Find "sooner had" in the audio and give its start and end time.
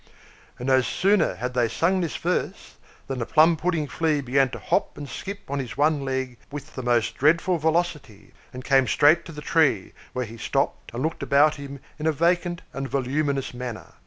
0.81-1.53